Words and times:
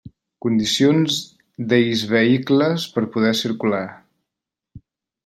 Condicions 0.43 1.17
deis 1.73 2.01
vehicles 2.15 2.87
per 2.97 3.07
poder 3.17 3.35
circular. 3.43 3.87